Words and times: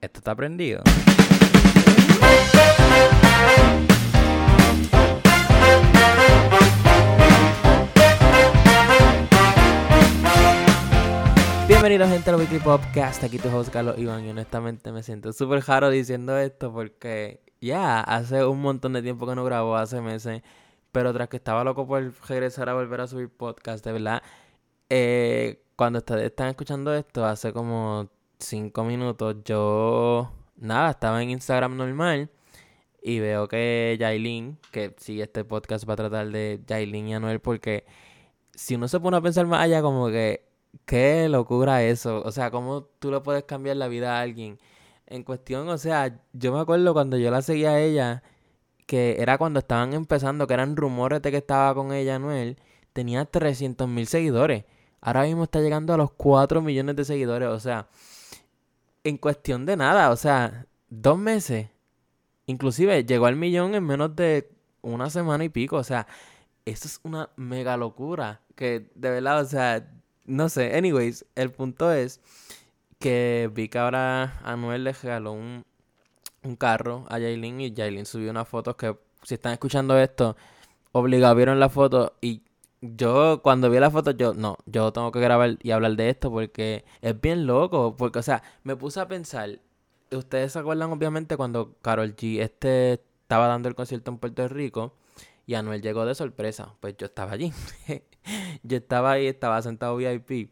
Esto 0.00 0.18
está 0.18 0.34
prendido. 0.34 0.82
Bienvenidos 11.66 12.10
gente 12.10 12.30
al 12.30 12.36
Weekly 12.36 12.58
Podcast, 12.60 13.24
aquí 13.24 13.38
tu 13.38 13.48
host 13.48 13.72
Carlos 13.72 13.98
Iván 13.98 14.24
y 14.24 14.30
honestamente 14.30 14.92
me 14.92 15.02
siento 15.02 15.32
súper 15.32 15.62
jaro 15.62 15.90
diciendo 15.90 16.36
esto 16.38 16.72
porque 16.72 17.40
ya 17.60 18.00
hace 18.00 18.44
un 18.44 18.60
montón 18.60 18.92
de 18.92 19.02
tiempo 19.02 19.26
que 19.26 19.34
no 19.34 19.44
grabo, 19.44 19.76
hace 19.76 20.00
meses, 20.00 20.42
pero 20.92 21.12
tras 21.12 21.28
que 21.28 21.38
estaba 21.38 21.64
loco 21.64 21.86
por 21.86 22.12
regresar 22.28 22.68
a 22.68 22.74
volver 22.74 23.00
a 23.00 23.06
subir 23.06 23.30
podcast, 23.30 23.84
de 23.84 23.92
verdad, 23.92 24.22
eh, 24.90 25.64
cuando 25.74 25.98
ustedes 25.98 26.26
están 26.26 26.48
escuchando 26.48 26.94
esto, 26.94 27.24
hace 27.24 27.52
como 27.52 28.10
cinco 28.38 28.84
minutos, 28.84 29.36
yo, 29.44 30.32
nada, 30.56 30.90
estaba 30.90 31.22
en 31.22 31.30
Instagram 31.30 31.76
normal 31.76 32.30
y 33.02 33.20
veo 33.20 33.48
que 33.48 33.96
Jailin, 34.00 34.58
que 34.72 34.94
sí, 34.98 35.20
este 35.20 35.44
podcast 35.44 35.88
va 35.88 35.94
a 35.94 35.96
tratar 35.96 36.28
de 36.30 36.60
Jailin 36.68 37.08
y 37.08 37.14
Anuel 37.14 37.40
porque 37.40 37.84
si 38.54 38.74
uno 38.74 38.88
se 38.88 39.00
pone 39.00 39.16
a 39.16 39.20
pensar 39.20 39.46
más 39.46 39.60
allá, 39.60 39.82
como 39.82 40.08
que, 40.08 40.44
qué 40.86 41.28
locura 41.28 41.82
eso, 41.84 42.22
o 42.24 42.32
sea, 42.32 42.50
cómo 42.50 42.84
tú 42.98 43.10
le 43.10 43.20
puedes 43.20 43.44
cambiar 43.44 43.76
la 43.76 43.88
vida 43.88 44.18
a 44.18 44.22
alguien. 44.22 44.58
En 45.06 45.22
cuestión, 45.22 45.68
o 45.68 45.78
sea, 45.78 46.20
yo 46.32 46.52
me 46.52 46.60
acuerdo 46.60 46.92
cuando 46.94 47.16
yo 47.18 47.30
la 47.30 47.42
seguía 47.42 47.72
a 47.72 47.80
ella, 47.80 48.22
que 48.86 49.16
era 49.20 49.38
cuando 49.38 49.60
estaban 49.60 49.94
empezando, 49.94 50.46
que 50.46 50.54
eran 50.54 50.76
rumores 50.76 51.22
de 51.22 51.30
que 51.30 51.38
estaba 51.38 51.74
con 51.74 51.92
ella 51.92 52.16
Anuel, 52.16 52.58
tenía 52.92 53.24
300 53.24 53.88
mil 53.88 54.06
seguidores. 54.06 54.64
Ahora 55.00 55.24
mismo 55.24 55.44
está 55.44 55.60
llegando 55.60 55.94
a 55.94 55.96
los 55.96 56.12
4 56.12 56.62
millones 56.62 56.96
de 56.96 57.04
seguidores. 57.04 57.48
O 57.48 57.60
sea, 57.60 57.88
en 59.08 59.18
cuestión 59.18 59.66
de 59.66 59.76
nada. 59.76 60.10
O 60.10 60.16
sea, 60.16 60.66
dos 60.88 61.18
meses. 61.18 61.68
Inclusive 62.46 63.04
llegó 63.04 63.26
al 63.26 63.36
millón 63.36 63.74
en 63.74 63.84
menos 63.84 64.14
de 64.16 64.50
una 64.82 65.10
semana 65.10 65.44
y 65.44 65.48
pico. 65.48 65.76
O 65.76 65.84
sea, 65.84 66.06
eso 66.64 66.88
es 66.88 67.00
una 67.04 67.30
mega 67.36 67.76
locura. 67.76 68.40
Que 68.54 68.90
de 68.94 69.10
verdad, 69.10 69.40
o 69.40 69.44
sea, 69.44 69.88
no 70.24 70.48
sé. 70.48 70.76
Anyways, 70.76 71.24
el 71.34 71.52
punto 71.52 71.92
es 71.92 72.20
que 72.98 73.50
vi 73.52 73.68
que 73.68 73.78
ahora 73.78 74.40
Anuel 74.42 74.84
le 74.84 74.92
regaló 74.92 75.32
un, 75.32 75.64
un 76.42 76.56
carro 76.56 77.04
a 77.08 77.14
Jailin 77.14 77.60
y 77.60 77.74
Jailin 77.74 78.06
subió 78.06 78.30
unas 78.30 78.48
fotos 78.48 78.76
que 78.76 78.96
si 79.22 79.34
están 79.34 79.52
escuchando 79.52 79.98
esto, 79.98 80.36
obligado 80.92 81.34
vieron 81.34 81.60
la 81.60 81.68
foto 81.68 82.16
y 82.20 82.42
yo 82.94 83.40
cuando 83.42 83.70
vi 83.70 83.78
la 83.78 83.90
foto, 83.90 84.12
yo, 84.12 84.34
no, 84.34 84.58
yo 84.66 84.92
tengo 84.92 85.12
que 85.12 85.20
grabar 85.20 85.58
y 85.62 85.70
hablar 85.70 85.96
de 85.96 86.10
esto 86.10 86.30
porque 86.30 86.84
es 87.00 87.20
bien 87.20 87.46
loco. 87.46 87.96
Porque, 87.96 88.18
o 88.20 88.22
sea, 88.22 88.42
me 88.64 88.76
puse 88.76 89.00
a 89.00 89.08
pensar, 89.08 89.60
ustedes 90.10 90.52
se 90.52 90.58
acuerdan 90.58 90.90
obviamente 90.92 91.36
cuando 91.36 91.76
Carol 91.82 92.14
G 92.16 92.40
este 92.40 92.94
estaba 93.22 93.48
dando 93.48 93.68
el 93.68 93.74
concierto 93.74 94.10
en 94.10 94.18
Puerto 94.18 94.46
Rico 94.48 94.94
y 95.46 95.54
Anuel 95.54 95.82
llegó 95.82 96.06
de 96.06 96.14
sorpresa. 96.14 96.74
Pues 96.80 96.96
yo 96.96 97.06
estaba 97.06 97.32
allí. 97.32 97.52
yo 98.62 98.76
estaba 98.76 99.12
ahí, 99.12 99.26
estaba 99.26 99.62
sentado 99.62 99.96
VIP 99.96 100.50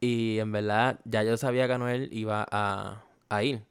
y 0.00 0.38
en 0.40 0.52
verdad 0.52 1.00
ya 1.04 1.22
yo 1.24 1.36
sabía 1.36 1.66
que 1.66 1.74
Anuel 1.74 2.08
iba 2.12 2.46
a, 2.50 3.04
a 3.28 3.44
ir. 3.44 3.62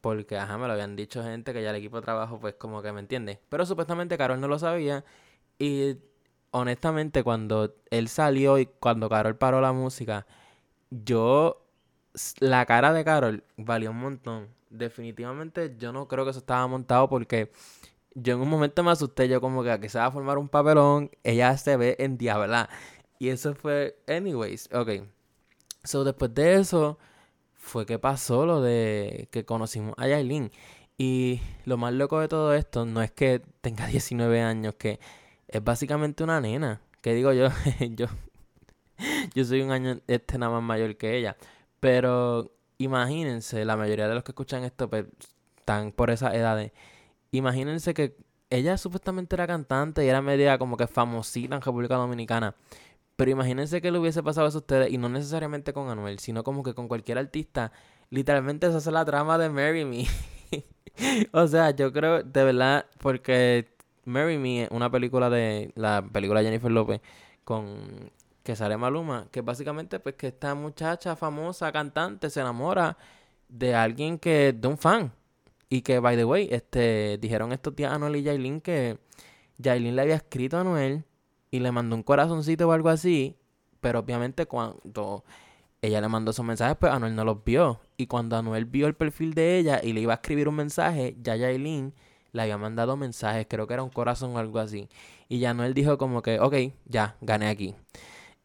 Porque, 0.00 0.36
ajá, 0.38 0.58
me 0.58 0.66
lo 0.66 0.72
habían 0.72 0.96
dicho 0.96 1.22
gente 1.22 1.52
que 1.52 1.62
ya 1.62 1.70
el 1.70 1.76
equipo 1.76 1.96
de 1.96 2.02
trabajo, 2.02 2.40
pues 2.40 2.54
como 2.54 2.82
que 2.82 2.92
me 2.92 3.00
entiende. 3.00 3.40
Pero 3.48 3.66
supuestamente 3.66 4.16
Carol 4.16 4.40
no 4.40 4.48
lo 4.48 4.58
sabía. 4.58 5.04
Y 5.58 5.96
honestamente, 6.50 7.22
cuando 7.22 7.74
él 7.90 8.08
salió 8.08 8.58
y 8.58 8.66
cuando 8.66 9.08
Carol 9.08 9.36
paró 9.36 9.60
la 9.60 9.72
música, 9.72 10.26
yo. 10.90 11.66
La 12.40 12.66
cara 12.66 12.92
de 12.92 13.04
Carol 13.04 13.44
valió 13.56 13.90
un 13.92 13.98
montón. 13.98 14.48
Definitivamente, 14.70 15.76
yo 15.78 15.92
no 15.92 16.08
creo 16.08 16.24
que 16.24 16.30
eso 16.30 16.40
estaba 16.40 16.66
montado 16.66 17.08
porque 17.08 17.52
yo 18.14 18.34
en 18.34 18.40
un 18.40 18.48
momento 18.48 18.82
me 18.82 18.90
asusté. 18.90 19.28
Yo, 19.28 19.40
como 19.40 19.62
que 19.62 19.70
aquí 19.70 19.88
se 19.88 19.98
va 19.98 20.06
a 20.06 20.10
formar 20.10 20.38
un 20.38 20.48
papelón. 20.48 21.10
Ella 21.22 21.56
se 21.56 21.76
ve 21.76 21.96
en 22.00 22.18
diabla. 22.18 22.68
Y 23.18 23.28
eso 23.28 23.54
fue. 23.54 23.98
Anyways, 24.08 24.68
ok. 24.72 25.04
So, 25.84 26.04
después 26.04 26.34
de 26.34 26.56
eso, 26.56 26.98
fue 27.54 27.86
que 27.86 27.98
pasó 27.98 28.46
lo 28.46 28.60
de 28.60 29.28
que 29.30 29.44
conocimos 29.44 29.94
a 29.98 30.08
Yailin. 30.08 30.50
Y 30.98 31.40
lo 31.64 31.78
más 31.78 31.94
loco 31.94 32.20
de 32.20 32.28
todo 32.28 32.54
esto 32.54 32.84
no 32.84 33.02
es 33.02 33.10
que 33.12 33.42
tenga 33.60 33.86
19 33.88 34.42
años, 34.42 34.74
que 34.74 35.00
es 35.50 35.62
básicamente 35.62 36.24
una 36.24 36.40
nena. 36.40 36.80
Que 37.00 37.14
digo 37.14 37.32
yo, 37.32 37.48
yo, 37.96 38.06
yo 39.34 39.44
soy 39.44 39.62
un 39.62 39.70
año 39.70 40.00
este 40.06 40.38
nada 40.38 40.52
más 40.52 40.62
mayor 40.62 40.96
que 40.96 41.16
ella. 41.16 41.36
Pero 41.80 42.52
imagínense, 42.78 43.64
la 43.64 43.76
mayoría 43.76 44.08
de 44.08 44.14
los 44.14 44.24
que 44.24 44.32
escuchan 44.32 44.64
esto 44.64 44.88
pues, 44.88 45.06
están 45.58 45.92
por 45.92 46.10
esas 46.10 46.34
edades. 46.34 46.72
Imagínense 47.32 47.94
que 47.94 48.16
ella 48.50 48.76
supuestamente 48.76 49.36
era 49.36 49.46
cantante 49.46 50.04
y 50.04 50.08
era 50.08 50.20
media 50.22 50.58
como 50.58 50.76
que 50.76 50.86
famosita 50.86 51.54
en 51.54 51.62
República 51.62 51.96
Dominicana. 51.96 52.54
Pero 53.16 53.30
imagínense 53.30 53.80
que 53.82 53.90
le 53.90 53.98
hubiese 53.98 54.22
pasado 54.22 54.48
eso 54.48 54.58
a 54.58 54.60
ustedes 54.60 54.90
y 54.90 54.98
no 54.98 55.08
necesariamente 55.08 55.72
con 55.72 55.90
Anuel, 55.90 56.18
sino 56.18 56.42
como 56.42 56.62
que 56.62 56.74
con 56.74 56.88
cualquier 56.88 57.18
artista. 57.18 57.72
Literalmente 58.10 58.66
esa 58.66 58.78
es 58.78 58.86
la 58.86 59.04
trama 59.04 59.38
de 59.38 59.50
Marry 59.50 59.84
Me. 59.84 60.06
o 61.32 61.46
sea, 61.46 61.70
yo 61.70 61.92
creo, 61.92 62.22
de 62.22 62.44
verdad, 62.44 62.86
porque 62.98 63.68
Marry 64.10 64.38
Me, 64.38 64.68
una 64.70 64.90
película 64.90 65.30
de 65.30 65.72
la 65.74 66.02
película 66.02 66.42
Jennifer 66.42 66.70
López 66.70 67.00
con 67.44 68.10
que 68.42 68.56
sale 68.56 68.76
Maluma, 68.76 69.28
que 69.30 69.42
básicamente 69.42 70.00
pues 70.00 70.14
que 70.14 70.28
esta 70.28 70.54
muchacha 70.54 71.16
famosa 71.16 71.70
cantante 71.72 72.30
se 72.30 72.40
enamora 72.40 72.96
de 73.48 73.74
alguien 73.74 74.18
que 74.18 74.52
de 74.52 74.68
un 74.68 74.78
fan 74.78 75.12
y 75.68 75.82
que 75.82 75.98
by 75.98 76.16
the 76.16 76.24
way, 76.24 76.48
este 76.50 77.18
dijeron 77.18 77.52
estos 77.52 77.76
días 77.76 77.92
a 77.92 77.98
Noel 77.98 78.16
y 78.16 78.24
Jailin 78.24 78.60
que 78.60 78.98
Jailin 79.62 79.96
le 79.96 80.02
había 80.02 80.16
escrito 80.16 80.58
a 80.58 80.64
Noel 80.64 81.04
y 81.50 81.60
le 81.60 81.72
mandó 81.72 81.96
un 81.96 82.02
corazoncito 82.02 82.68
o 82.68 82.72
algo 82.72 82.88
así, 82.88 83.36
pero 83.80 84.00
obviamente 84.00 84.46
cuando 84.46 85.24
ella 85.82 86.00
le 86.00 86.08
mandó 86.08 86.30
esos 86.30 86.44
mensajes, 86.44 86.76
pues 86.78 86.92
Anuel 86.92 87.14
no 87.14 87.24
los 87.24 87.42
vio. 87.44 87.80
Y 87.96 88.06
cuando 88.06 88.36
Anuel 88.36 88.66
vio 88.66 88.86
el 88.86 88.94
perfil 88.94 89.34
de 89.34 89.58
ella 89.58 89.80
y 89.82 89.92
le 89.92 90.00
iba 90.00 90.12
a 90.12 90.16
escribir 90.16 90.48
un 90.48 90.56
mensaje, 90.56 91.16
ya 91.22 91.38
Jailin 91.38 91.94
le 92.32 92.42
había 92.42 92.58
mandado 92.58 92.96
mensajes, 92.96 93.46
creo 93.48 93.66
que 93.66 93.74
era 93.74 93.82
un 93.82 93.90
corazón 93.90 94.34
o 94.36 94.38
algo 94.38 94.58
así. 94.58 94.88
Y 95.28 95.38
ya 95.38 95.54
Noel 95.54 95.74
dijo 95.74 95.98
como 95.98 96.22
que, 96.22 96.40
ok, 96.40 96.54
ya, 96.86 97.16
gané 97.20 97.48
aquí. 97.48 97.74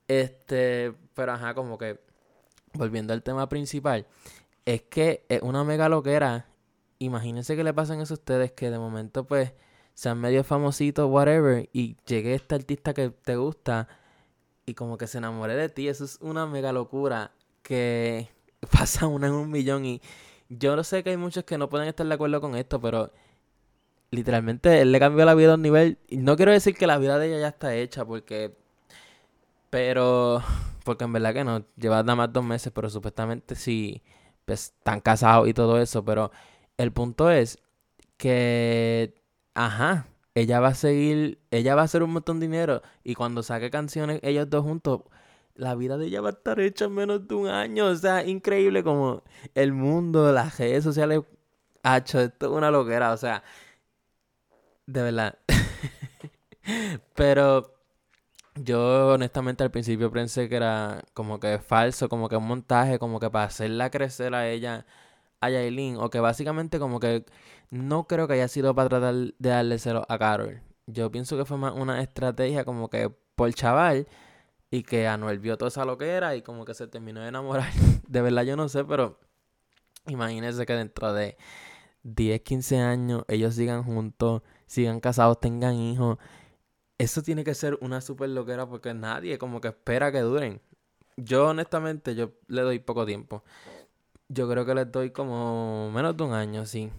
Este, 0.07 0.93
pero 1.13 1.33
ajá, 1.33 1.53
como 1.53 1.77
que, 1.77 1.99
volviendo 2.73 3.13
al 3.13 3.23
tema 3.23 3.49
principal, 3.49 4.05
es 4.65 4.83
que 4.83 5.25
es 5.29 5.41
una 5.41 5.63
mega 5.63 5.89
loquera. 5.89 6.47
Imagínense 6.99 7.55
que 7.55 7.63
le 7.63 7.73
pasan 7.73 8.01
eso 8.01 8.13
a 8.13 8.17
ustedes, 8.17 8.51
que 8.51 8.69
de 8.69 8.79
momento 8.79 9.25
pues 9.25 9.53
sean 9.93 10.19
medio 10.19 10.43
famositos, 10.43 11.09
whatever, 11.09 11.69
y 11.73 11.97
llegue 12.05 12.35
este 12.35 12.55
artista 12.55 12.93
que 12.93 13.09
te 13.09 13.35
gusta 13.35 13.87
y 14.65 14.73
como 14.73 14.97
que 14.97 15.07
se 15.07 15.19
enamore 15.19 15.55
de 15.55 15.69
ti. 15.69 15.87
Eso 15.87 16.05
es 16.05 16.17
una 16.21 16.45
mega 16.47 16.71
locura 16.71 17.31
que 17.63 18.29
pasa 18.71 19.07
una 19.07 19.27
en 19.27 19.33
un 19.33 19.49
millón 19.51 19.85
y 19.85 20.01
yo 20.49 20.75
no 20.75 20.83
sé 20.83 21.03
que 21.03 21.11
hay 21.11 21.17
muchos 21.17 21.43
que 21.43 21.57
no 21.57 21.69
pueden 21.69 21.87
estar 21.87 22.05
de 22.05 22.13
acuerdo 22.13 22.41
con 22.41 22.55
esto, 22.55 22.79
pero 22.79 23.11
literalmente 24.11 24.81
él 24.81 24.91
le 24.91 24.99
cambió 24.99 25.25
la 25.25 25.35
vida 25.35 25.51
a 25.51 25.55
un 25.55 25.61
nivel. 25.61 25.97
Y 26.07 26.17
no 26.17 26.35
quiero 26.35 26.51
decir 26.51 26.75
que 26.75 26.87
la 26.87 26.97
vida 26.97 27.17
de 27.19 27.27
ella 27.27 27.39
ya 27.39 27.47
está 27.49 27.75
hecha, 27.75 28.05
porque. 28.05 28.55
Pero. 29.69 30.41
Porque 30.83 31.03
en 31.03 31.13
verdad 31.13 31.33
que 31.33 31.43
no. 31.43 31.65
Lleva 31.77 32.03
nada 32.03 32.15
más 32.15 32.33
dos 32.33 32.43
meses, 32.43 32.71
pero 32.73 32.89
supuestamente 32.89 33.55
sí. 33.55 34.01
Pues 34.45 34.73
están 34.77 35.01
casados 35.01 35.47
y 35.47 35.53
todo 35.53 35.79
eso. 35.79 36.03
Pero 36.05 36.31
el 36.77 36.91
punto 36.91 37.29
es 37.31 37.59
que. 38.17 39.15
Ajá. 39.53 40.07
Ella 40.35 40.59
va 40.59 40.69
a 40.69 40.75
seguir. 40.75 41.39
Ella 41.51 41.75
va 41.75 41.81
a 41.81 41.85
hacer 41.85 42.03
un 42.03 42.11
montón 42.11 42.39
de 42.39 42.47
dinero. 42.47 42.81
Y 43.03 43.15
cuando 43.15 43.43
saque 43.43 43.69
canciones, 43.69 44.19
ellos 44.23 44.49
dos 44.49 44.63
juntos. 44.63 45.01
La 45.55 45.75
vida 45.75 45.97
de 45.97 46.07
ella 46.07 46.19
va 46.21 46.29
a 46.29 46.31
estar 46.33 46.59
hecha 46.59 46.85
en 46.85 46.93
menos 46.93 47.27
de 47.27 47.35
un 47.35 47.47
año. 47.47 47.87
O 47.87 47.95
sea, 47.95 48.25
increíble 48.25 48.83
como 48.83 49.23
el 49.55 49.73
mundo, 49.73 50.31
las 50.31 50.57
redes 50.59 50.83
sociales. 50.83 51.21
Hacho, 51.83 52.19
esto 52.19 52.47
es 52.47 52.51
una 52.51 52.71
loquera. 52.71 53.13
O 53.13 53.17
sea, 53.17 53.43
de 54.87 55.01
verdad. 55.01 55.39
Pero 57.15 57.75
yo 58.55 59.09
honestamente 59.09 59.63
al 59.63 59.71
principio 59.71 60.11
pensé 60.11 60.49
que 60.49 60.55
era 60.55 61.03
como 61.13 61.39
que 61.39 61.59
falso, 61.59 62.09
como 62.09 62.29
que 62.29 62.37
un 62.37 62.47
montaje, 62.47 62.99
como 62.99 63.19
que 63.19 63.29
para 63.29 63.45
hacerla 63.45 63.89
crecer 63.89 64.33
a 64.35 64.49
ella, 64.49 64.85
a 65.41 65.49
Yailin, 65.49 65.97
o 65.97 66.09
que 66.09 66.19
básicamente 66.19 66.79
como 66.79 66.99
que 66.99 67.25
no 67.69 68.07
creo 68.07 68.27
que 68.27 68.35
haya 68.35 68.47
sido 68.47 68.73
para 68.75 68.89
tratar 68.89 69.15
de 69.15 69.49
darle 69.49 69.79
cero 69.79 70.05
a 70.09 70.17
Carol. 70.17 70.61
Yo 70.87 71.11
pienso 71.11 71.37
que 71.37 71.45
fue 71.45 71.57
más 71.57 71.73
una 71.73 72.01
estrategia 72.01 72.63
como 72.65 72.89
que 72.89 73.09
por 73.35 73.53
chaval 73.53 74.07
y 74.71 74.83
que 74.83 75.07
Anuel 75.07 75.39
vio 75.39 75.57
toda 75.57 75.69
esa 75.69 75.85
loquera 75.85 76.35
y 76.35 76.41
como 76.41 76.65
que 76.65 76.73
se 76.73 76.87
terminó 76.87 77.21
de 77.21 77.29
enamorar. 77.29 77.71
De 78.07 78.21
verdad 78.21 78.43
yo 78.43 78.55
no 78.55 78.69
sé, 78.69 78.85
pero 78.85 79.19
imagínense 80.07 80.65
que 80.65 80.73
dentro 80.73 81.13
de 81.13 81.37
10, 82.03 82.41
15 82.41 82.79
años 82.79 83.25
ellos 83.27 83.55
sigan 83.55 83.83
juntos 83.83 84.43
sigan 84.67 84.99
casados, 84.99 85.39
tengan 85.39 85.75
hijos. 85.75 86.17
Eso 86.97 87.21
tiene 87.21 87.43
que 87.43 87.53
ser 87.53 87.77
una 87.81 88.01
super 88.01 88.29
loquera 88.29 88.67
porque 88.67 88.93
nadie 88.93 89.37
como 89.37 89.61
que 89.61 89.69
espera 89.69 90.11
que 90.11 90.21
duren. 90.21 90.61
Yo 91.17 91.49
honestamente, 91.49 92.15
yo 92.15 92.31
le 92.47 92.61
doy 92.61 92.79
poco 92.79 93.05
tiempo. 93.05 93.43
yo 94.29 94.49
creo 94.49 94.65
que 94.65 94.75
les 94.75 94.91
doy 94.91 95.11
como 95.11 95.91
menos 95.91 96.17
de 96.17 96.23
un 96.23 96.33
año, 96.33 96.65
sí. 96.65 96.91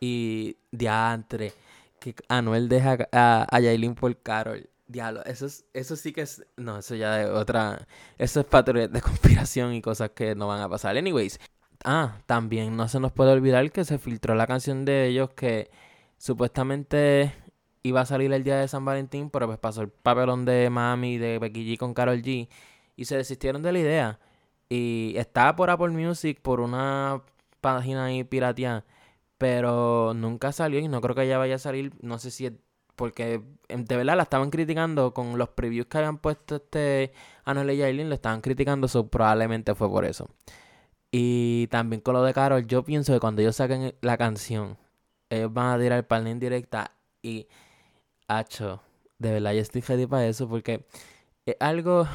Y 0.00 0.56
diantre, 0.70 1.52
que 2.00 2.14
Anuel 2.28 2.68
deja 2.68 2.98
a, 3.12 3.46
a 3.50 3.60
Yailin 3.60 3.94
por 3.94 4.16
Carol. 4.22 4.68
Diablo, 4.86 5.24
eso, 5.24 5.46
es, 5.46 5.64
eso 5.72 5.96
sí 5.96 6.12
que 6.12 6.22
es... 6.22 6.44
No, 6.56 6.78
eso 6.78 6.94
ya 6.94 7.22
es 7.22 7.30
otra... 7.30 7.86
Eso 8.18 8.40
es 8.40 8.46
patrulla 8.46 8.88
de 8.88 9.00
conspiración 9.02 9.72
y 9.74 9.82
cosas 9.82 10.10
que 10.10 10.34
no 10.34 10.46
van 10.48 10.60
a 10.60 10.68
pasar. 10.68 10.96
Anyways. 10.96 11.40
Ah, 11.84 12.18
también 12.26 12.76
no 12.76 12.88
se 12.88 13.00
nos 13.00 13.12
puede 13.12 13.32
olvidar 13.32 13.70
que 13.70 13.84
se 13.84 13.98
filtró 13.98 14.34
la 14.34 14.46
canción 14.46 14.84
de 14.84 15.06
ellos 15.08 15.30
que 15.30 15.70
supuestamente 16.24 17.34
iba 17.82 18.00
a 18.00 18.06
salir 18.06 18.32
el 18.32 18.44
día 18.44 18.56
de 18.56 18.66
San 18.66 18.82
Valentín, 18.82 19.28
pero 19.28 19.46
pues 19.46 19.58
pasó 19.58 19.82
el 19.82 19.90
papelón 19.90 20.46
de 20.46 20.70
Mami, 20.70 21.18
de 21.18 21.38
Becky 21.38 21.74
G 21.74 21.78
con 21.78 21.92
Carol 21.92 22.22
G. 22.22 22.48
Y 22.96 23.04
se 23.04 23.16
desistieron 23.18 23.62
de 23.62 23.72
la 23.72 23.78
idea. 23.78 24.20
Y 24.70 25.14
estaba 25.18 25.54
por 25.54 25.68
Apple 25.68 25.90
Music, 25.90 26.40
por 26.40 26.60
una 26.60 27.22
página 27.60 28.06
ahí 28.06 28.24
pirateada. 28.24 28.86
Pero 29.36 30.14
nunca 30.14 30.52
salió 30.52 30.78
y 30.80 30.88
no 30.88 31.02
creo 31.02 31.14
que 31.14 31.28
ya 31.28 31.36
vaya 31.36 31.56
a 31.56 31.58
salir. 31.58 31.92
No 32.00 32.18
sé 32.18 32.30
si 32.30 32.46
es 32.46 32.52
porque 32.96 33.42
em, 33.68 33.84
de 33.84 33.96
verdad 33.96 34.16
la 34.16 34.22
estaban 34.22 34.50
criticando 34.50 35.12
con 35.12 35.36
los 35.36 35.50
previews 35.50 35.88
que 35.88 35.98
habían 35.98 36.18
puesto 36.18 36.56
este 36.56 37.12
Anuel 37.44 37.70
y 37.72 37.80
Jailin. 37.80 38.08
Le 38.08 38.14
estaban 38.14 38.40
criticando, 38.40 38.86
eso 38.86 39.08
probablemente 39.08 39.74
fue 39.74 39.90
por 39.90 40.06
eso. 40.06 40.30
Y 41.12 41.68
también 41.68 42.00
con 42.00 42.14
lo 42.14 42.22
de 42.22 42.34
Carol, 42.34 42.66
yo 42.66 42.84
pienso 42.84 43.12
que 43.12 43.20
cuando 43.20 43.42
ellos 43.42 43.56
saquen 43.56 43.94
la 44.00 44.16
canción, 44.16 44.78
ellos 45.30 45.52
van 45.52 45.74
a 45.74 45.82
tirar 45.82 45.98
el 45.98 46.04
panel 46.04 46.28
en 46.28 46.40
directa 46.40 46.92
y. 47.22 47.48
Hacho, 48.26 48.80
de 49.18 49.32
verdad, 49.32 49.52
yo 49.52 49.60
estoy 49.60 49.82
ready 49.82 50.06
para 50.06 50.26
eso 50.26 50.48
porque 50.48 50.86
es 51.44 51.56
algo 51.60 52.08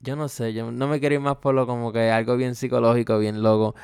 yo 0.00 0.16
no 0.16 0.28
sé, 0.28 0.52
yo 0.52 0.70
no 0.70 0.88
me 0.88 1.00
quiero 1.00 1.16
ir 1.16 1.20
más 1.20 1.36
por 1.38 1.54
lo 1.54 1.66
como 1.66 1.92
que 1.92 2.10
algo 2.10 2.36
bien 2.36 2.54
psicológico, 2.54 3.18
bien 3.18 3.42
loco. 3.42 3.74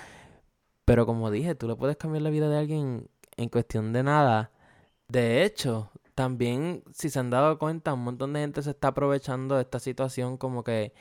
Pero 0.84 1.06
como 1.06 1.30
dije, 1.30 1.54
tú 1.54 1.68
le 1.68 1.76
puedes 1.76 1.96
cambiar 1.96 2.22
la 2.22 2.30
vida 2.30 2.48
de 2.48 2.58
alguien 2.58 3.08
en 3.36 3.48
cuestión 3.48 3.92
de 3.92 4.02
nada. 4.02 4.52
De 5.08 5.44
hecho, 5.44 5.90
también, 6.14 6.84
si 6.94 7.10
se 7.10 7.18
han 7.20 7.30
dado 7.30 7.58
cuenta, 7.58 7.94
un 7.94 8.04
montón 8.04 8.32
de 8.32 8.40
gente 8.40 8.62
se 8.62 8.70
está 8.70 8.88
aprovechando 8.88 9.56
de 9.56 9.62
esta 9.62 9.80
situación 9.80 10.36
como 10.38 10.64
que 10.64 10.92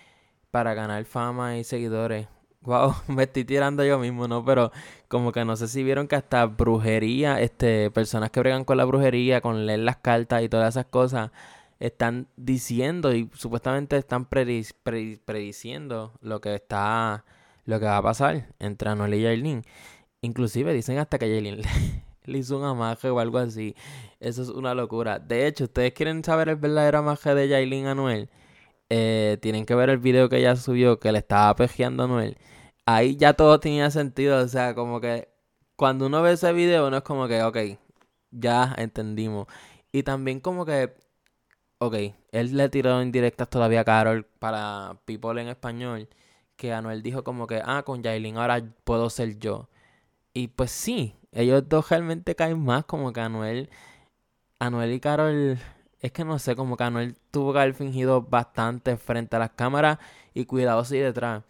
para 0.51 0.73
ganar 0.73 1.05
fama 1.05 1.57
y 1.57 1.63
seguidores. 1.63 2.27
Wow, 2.61 2.93
me 3.07 3.23
estoy 3.23 3.43
tirando 3.43 3.83
yo 3.83 3.97
mismo, 3.99 4.27
¿no? 4.27 4.45
Pero 4.45 4.71
como 5.07 5.31
que 5.31 5.43
no 5.45 5.55
sé 5.55 5.67
si 5.67 5.83
vieron 5.83 6.07
que 6.07 6.15
hasta 6.15 6.45
brujería, 6.45 7.41
este, 7.41 7.91
personas 7.91 8.29
que 8.31 8.39
bregan 8.39 8.65
con 8.65 8.77
la 8.77 8.85
brujería, 8.85 9.41
con 9.41 9.65
leer 9.65 9.79
las 9.79 9.97
cartas 9.97 10.43
y 10.43 10.49
todas 10.49 10.75
esas 10.75 10.85
cosas, 10.85 11.31
están 11.79 12.27
diciendo 12.37 13.13
y 13.13 13.29
supuestamente 13.33 13.97
están 13.97 14.25
prediciendo 14.25 16.13
lo 16.21 16.39
que 16.39 16.53
está 16.55 17.25
lo 17.65 17.79
que 17.79 17.85
va 17.85 17.97
a 17.97 18.01
pasar 18.03 18.47
entre 18.59 18.89
Anuel 18.89 19.15
y 19.15 19.21
Yailin. 19.23 19.63
Inclusive 20.21 20.73
dicen 20.73 20.99
hasta 20.99 21.17
que 21.17 21.29
Yailin 21.29 21.61
le, 22.25 22.37
hizo 22.37 22.57
un 22.57 22.65
amaje 22.65 23.09
o 23.09 23.19
algo 23.19 23.39
así. 23.39 23.75
Eso 24.19 24.43
es 24.43 24.49
una 24.49 24.73
locura. 24.75 25.19
De 25.19 25.47
hecho, 25.47 25.65
ustedes 25.65 25.93
quieren 25.93 26.23
saber 26.23 26.49
el 26.49 26.55
verdadero 26.57 26.99
amaje 26.99 27.33
de 27.33 27.47
Yailin 27.47 27.87
a 27.87 27.91
Anuel. 27.91 28.29
Eh, 28.93 29.37
tienen 29.41 29.65
que 29.65 29.75
ver 29.75 29.89
el 29.89 29.99
video 29.99 30.29
que 30.29 30.37
ella 30.39 30.55
subió 30.57 30.99
que 30.99 31.11
le 31.11 31.19
estaba 31.19 31.55
pejeando 31.55 32.03
a 32.03 32.05
Anuel. 32.07 32.37
Ahí 32.85 33.15
ya 33.15 33.33
todo 33.33 33.59
tenía 33.59 33.91
sentido. 33.91 34.43
O 34.43 34.47
sea, 34.47 34.75
como 34.75 35.01
que 35.01 35.29
cuando 35.77 36.07
uno 36.07 36.21
ve 36.21 36.33
ese 36.33 36.53
video, 36.53 36.89
no 36.89 36.97
es 36.97 37.03
como 37.03 37.27
que, 37.27 37.43
ok, 37.43 37.57
ya 38.31 38.75
entendimos. 38.77 39.47
Y 39.91 40.03
también 40.03 40.39
como 40.41 40.65
que 40.65 40.93
ok, 41.81 41.95
él 42.31 42.55
le 42.57 42.69
tiró 42.69 43.01
en 43.01 43.11
directas 43.11 43.49
todavía 43.49 43.81
a 43.81 43.85
Carol 43.85 44.25
para 44.39 44.97
People 45.05 45.41
en 45.41 45.47
español, 45.49 46.07
que 46.55 46.73
Anuel 46.73 47.01
dijo 47.03 47.23
como 47.23 47.47
que, 47.47 47.61
ah, 47.65 47.83
con 47.83 48.03
Yailin 48.03 48.37
ahora 48.37 48.63
puedo 48.83 49.09
ser 49.09 49.39
yo. 49.39 49.67
Y 50.33 50.49
pues 50.49 50.71
sí, 50.71 51.15
ellos 51.31 51.67
dos 51.69 51.89
realmente 51.89 52.35
caen 52.35 52.63
más 52.63 52.85
como 52.85 53.13
que 53.13 53.21
Anuel, 53.21 53.69
Anuel 54.59 54.93
y 54.93 54.99
Carol, 54.99 55.59
es 56.01 56.11
que 56.11 56.25
no 56.25 56.39
sé, 56.39 56.55
como 56.55 56.77
que 56.77 56.83
Anuel 56.83 57.15
tuvo 57.31 57.53
que 57.53 57.59
haber 57.59 57.73
fingido 57.73 58.21
bastante 58.23 58.97
frente 58.97 59.35
a 59.35 59.39
las 59.39 59.51
cámaras 59.51 59.99
y 60.33 60.45
cuidado 60.45 60.83
y 60.91 60.97
detrás. 60.97 61.43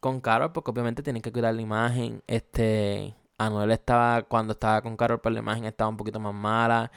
Con 0.00 0.20
Carol, 0.20 0.52
porque 0.52 0.70
obviamente 0.72 1.02
tienen 1.02 1.22
que 1.22 1.32
cuidar 1.32 1.54
la 1.54 1.62
imagen, 1.62 2.22
este... 2.26 3.14
Anuel 3.38 3.70
estaba, 3.72 4.22
cuando 4.22 4.52
estaba 4.52 4.82
con 4.82 4.96
Carol, 4.96 5.18
por 5.18 5.22
pues 5.24 5.34
la 5.34 5.40
imagen 5.40 5.64
estaba 5.64 5.90
un 5.90 5.96
poquito 5.96 6.20
más 6.20 6.34
mala. 6.34 6.92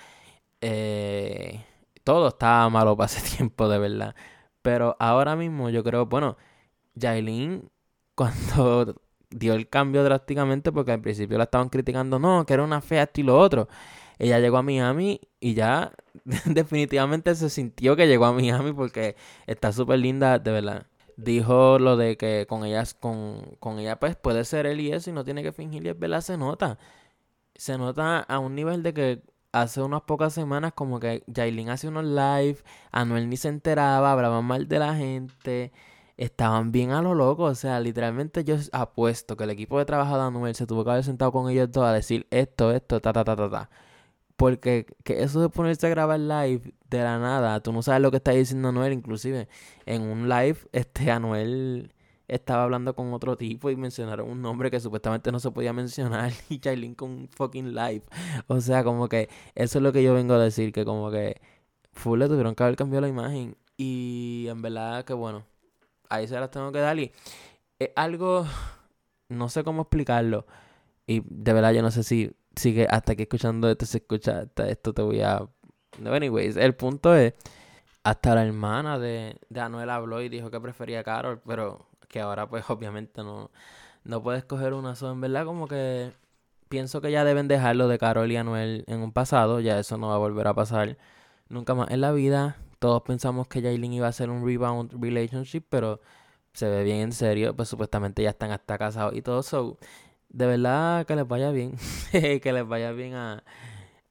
Eh, 0.61 1.63
todo 2.03 2.29
estaba 2.29 2.69
malo 2.69 2.95
para 2.97 3.07
ese 3.07 3.21
tiempo, 3.37 3.67
de 3.69 3.79
verdad. 3.79 4.15
Pero 4.61 4.95
ahora 4.99 5.35
mismo 5.35 5.69
yo 5.69 5.83
creo, 5.83 6.05
bueno, 6.07 6.37
Jailin 6.99 7.69
cuando 8.15 8.95
dio 9.29 9.53
el 9.53 9.69
cambio 9.69 10.03
drásticamente, 10.03 10.71
porque 10.71 10.91
al 10.93 11.01
principio 11.01 11.37
la 11.37 11.45
estaban 11.45 11.69
criticando, 11.69 12.19
no, 12.19 12.45
que 12.45 12.53
era 12.53 12.63
una 12.63 12.81
fea 12.81 13.03
esto 13.03 13.21
y 13.21 13.23
lo 13.23 13.37
otro. 13.37 13.67
Ella 14.19 14.39
llegó 14.39 14.57
a 14.57 14.61
Miami 14.63 15.21
y 15.39 15.53
ya 15.53 15.93
definitivamente 16.45 17.35
se 17.35 17.49
sintió 17.49 17.95
que 17.95 18.07
llegó 18.07 18.25
a 18.25 18.33
Miami 18.33 18.73
porque 18.73 19.15
está 19.47 19.71
súper 19.71 19.99
linda, 19.99 20.39
de 20.39 20.51
verdad. 20.51 20.87
Dijo 21.17 21.79
lo 21.79 21.97
de 21.97 22.17
que 22.17 22.45
con 22.47 22.65
ella, 22.65 22.83
con, 22.99 23.55
con 23.59 23.79
ella 23.79 23.99
pues 23.99 24.15
puede 24.15 24.43
ser 24.45 24.65
él 24.65 24.81
y 24.81 24.91
eso 24.91 25.09
y 25.09 25.13
no 25.13 25.23
tiene 25.23 25.43
que 25.43 25.51
fingir 25.53 25.85
y 25.85 25.89
es 25.89 25.99
verdad, 25.99 26.21
se 26.21 26.37
nota. 26.37 26.77
Se 27.55 27.77
nota 27.77 28.19
a 28.19 28.39
un 28.39 28.55
nivel 28.55 28.83
de 28.83 28.93
que 28.93 29.23
hace 29.55 29.81
unas 29.81 30.01
pocas 30.03 30.33
semanas 30.33 30.73
como 30.73 30.99
que 30.99 31.23
Jailin 31.33 31.69
hace 31.69 31.87
unos 31.87 32.03
live, 32.05 32.57
Anuel 32.91 33.29
ni 33.29 33.37
se 33.37 33.47
enteraba, 33.47 34.11
hablaban 34.11 34.43
mal 34.45 34.67
de 34.67 34.79
la 34.79 34.95
gente, 34.95 35.71
estaban 36.17 36.71
bien 36.71 36.91
a 36.91 37.01
lo 37.01 37.15
loco, 37.15 37.43
o 37.43 37.55
sea, 37.55 37.79
literalmente 37.79 38.43
yo 38.43 38.57
apuesto 38.73 39.37
que 39.37 39.45
el 39.45 39.51
equipo 39.51 39.79
de 39.79 39.85
trabajo 39.85 40.17
de 40.17 40.23
Anuel 40.23 40.55
se 40.55 40.67
tuvo 40.67 40.83
que 40.83 40.91
haber 40.91 41.03
sentado 41.05 41.31
con 41.31 41.49
ellos 41.49 41.71
dos 41.71 41.85
a 41.85 41.93
decir 41.93 42.27
esto, 42.31 42.71
esto, 42.71 42.99
ta, 43.01 43.13
ta, 43.13 43.23
ta, 43.23 43.35
ta, 43.35 43.49
ta. 43.49 43.69
Porque 44.35 44.85
que 45.03 45.23
eso 45.23 45.41
de 45.41 45.49
ponerse 45.49 45.87
a 45.87 45.89
grabar 45.89 46.19
live 46.19 46.73
de 46.89 46.99
la 46.99 47.19
nada, 47.19 47.61
tú 47.61 47.71
no 47.71 47.81
sabes 47.81 48.01
lo 48.01 48.11
que 48.11 48.17
está 48.17 48.31
diciendo 48.31 48.69
Anuel, 48.69 48.93
inclusive 48.93 49.47
en 49.85 50.01
un 50.01 50.27
live, 50.27 50.57
este 50.73 51.09
Anuel 51.09 51.93
estaba 52.27 52.63
hablando 52.63 52.95
con 52.95 53.13
otro 53.13 53.37
tipo 53.37 53.69
y 53.69 53.75
mencionaron 53.75 54.29
un 54.29 54.41
nombre 54.41 54.71
que 54.71 54.79
supuestamente 54.79 55.31
no 55.31 55.39
se 55.39 55.51
podía 55.51 55.73
mencionar 55.73 56.31
y 56.49 56.59
Jailin 56.59 56.95
con 56.95 57.11
un 57.11 57.29
fucking 57.29 57.73
live. 57.73 58.03
O 58.47 58.59
sea, 58.61 58.83
como 58.83 59.07
que 59.07 59.29
eso 59.55 59.79
es 59.79 59.83
lo 59.83 59.91
que 59.93 60.03
yo 60.03 60.13
vengo 60.13 60.33
a 60.33 60.39
decir, 60.39 60.73
que 60.73 60.85
como 60.85 61.11
que 61.11 61.39
full 61.93 62.19
le 62.19 62.27
tuvieron 62.27 62.55
que 62.55 62.63
haber 62.63 62.75
cambiado 62.75 63.01
la 63.01 63.07
imagen 63.07 63.55
y 63.77 64.47
en 64.49 64.61
verdad 64.61 65.05
que 65.05 65.13
bueno, 65.13 65.45
ahí 66.09 66.27
se 66.27 66.39
las 66.39 66.51
tengo 66.51 66.71
que 66.71 66.79
dar 66.79 66.97
y 66.99 67.11
es 67.79 67.89
algo, 67.95 68.45
no 69.29 69.49
sé 69.49 69.63
cómo 69.63 69.83
explicarlo 69.83 70.45
y 71.07 71.21
de 71.25 71.53
verdad 71.53 71.73
yo 71.73 71.81
no 71.81 71.91
sé 71.91 72.03
si 72.03 72.31
sigue 72.55 72.87
hasta 72.89 73.13
aquí 73.13 73.23
escuchando 73.23 73.69
esto, 73.69 73.85
se 73.85 73.99
escucha 73.99 74.39
hasta 74.41 74.69
esto 74.69 74.93
te 74.93 75.01
voy 75.01 75.21
a... 75.21 75.47
No, 75.99 76.13
anyways, 76.13 76.57
el 76.57 76.75
punto 76.75 77.15
es, 77.15 77.33
hasta 78.03 78.35
la 78.35 78.45
hermana 78.45 78.99
de, 78.99 79.39
de 79.49 79.59
Anuel 79.59 79.89
habló 79.89 80.21
y 80.21 80.29
dijo 80.29 80.51
que 80.51 80.59
prefería 80.59 80.99
a 81.01 81.03
Carol, 81.03 81.41
pero 81.45 81.87
que 82.07 82.21
ahora 82.21 82.47
pues 82.49 82.69
obviamente 82.69 83.23
no, 83.23 83.51
no 84.03 84.21
puedes 84.23 84.45
coger 84.45 84.73
una 84.73 84.95
sola. 84.95 85.13
En 85.13 85.21
verdad 85.21 85.45
como 85.45 85.67
que 85.67 86.11
pienso 86.69 87.01
que 87.01 87.11
ya 87.11 87.23
deben 87.23 87.47
dejarlo 87.47 87.87
de 87.87 87.97
Carol 87.97 88.31
y 88.31 88.37
Anuel 88.37 88.83
en 88.87 88.99
un 89.01 89.11
pasado, 89.11 89.59
ya 89.59 89.79
eso 89.79 89.97
no 89.97 90.09
va 90.09 90.15
a 90.15 90.19
volver 90.19 90.47
a 90.47 90.53
pasar 90.53 90.97
nunca 91.49 91.75
más 91.75 91.89
en 91.91 92.01
la 92.01 92.11
vida. 92.11 92.57
Todos 92.79 93.01
pensamos 93.03 93.47
que 93.47 93.61
Jailin 93.61 93.93
iba 93.93 94.07
a 94.07 94.11
ser 94.11 94.29
un 94.29 94.45
rebound 94.45 94.93
relationship, 95.01 95.63
pero 95.69 96.01
se 96.53 96.69
ve 96.69 96.83
bien 96.83 96.99
en 96.99 97.11
serio, 97.11 97.55
pues 97.55 97.69
supuestamente 97.69 98.23
ya 98.23 98.29
están 98.31 98.51
hasta 98.51 98.77
casados 98.77 99.15
y 99.15 99.21
todo. 99.21 99.43
So, 99.43 99.77
de 100.35 100.47
verdad 100.47 101.05
que 101.05 101.15
les 101.15 101.27
vaya 101.27 101.51
bien, 101.51 101.75
que 102.11 102.51
les 102.53 102.67
vaya 102.67 102.91
bien 102.91 103.13
a, 103.15 103.43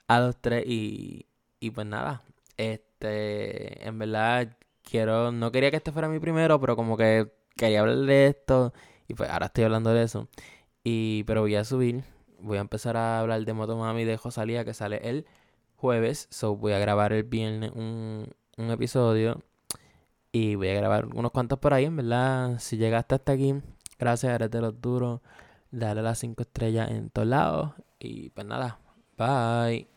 a 0.09 0.21
los 0.21 0.37
tres 0.40 0.64
y, 0.66 1.26
y 1.61 1.71
pues 1.71 1.87
nada, 1.87 2.23
este, 2.57 3.87
en 3.87 3.99
verdad 3.99 4.57
quiero, 4.83 5.33
no 5.33 5.52
quería 5.52 5.71
que 5.71 5.76
este 5.76 5.93
fuera 5.93 6.09
mi 6.09 6.21
primero, 6.21 6.59
pero 6.61 6.76
como 6.76 6.97
que 6.97 7.31
quería 7.57 7.81
hablar 7.81 7.99
de 7.99 8.28
esto 8.28 8.73
y 9.07 9.14
pues 9.14 9.28
ahora 9.28 9.47
estoy 9.47 9.64
hablando 9.64 9.93
de 9.93 10.02
eso. 10.04 10.28
Y 10.83 11.25
pero 11.25 11.43
voy 11.43 11.57
a 11.57 11.64
subir, 11.64 12.04
voy 12.40 12.57
a 12.59 12.62
empezar 12.62 12.97
a 12.97 13.21
hablar 13.21 13.45
de 13.45 13.52
Motomami 13.52 14.04
de 14.04 14.16
Josalía 14.16 14.64
que 14.64 14.73
sale 14.75 15.00
el 15.09 15.26
jueves, 15.76 16.28
so 16.31 16.57
voy 16.57 16.73
a 16.73 16.78
grabar 16.78 17.12
el 17.12 17.25
viernes 17.25 17.71
un, 17.75 18.28
un 18.57 18.71
episodio 18.71 19.43
y 20.33 20.54
voy 20.57 20.69
a 20.71 20.75
grabar 20.75 21.07
unos 21.14 21.33
cuantos 21.33 21.59
por 21.59 21.75
ahí, 21.75 21.85
en 21.85 21.97
verdad, 21.97 22.59
si 22.61 22.78
llegaste 22.78 23.14
hasta 23.14 23.33
aquí, 23.33 23.54
gracias, 23.99 24.35
eres 24.35 24.50
de 24.50 24.61
los 24.62 24.81
duros, 24.81 25.21
dale 25.78 26.02
las 26.02 26.19
5 26.19 26.43
estrellas 26.43 26.90
en 26.90 27.11
todos 27.11 27.28
lados 27.28 27.73
y 27.99 28.31
pues 28.31 28.47
nada, 28.47 28.78
bye. 29.16 29.94